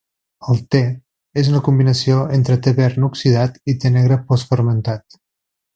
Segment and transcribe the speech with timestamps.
[0.53, 0.79] El té
[1.41, 5.21] és una combinació entre té verd no oxidat i té negre post-fermentat.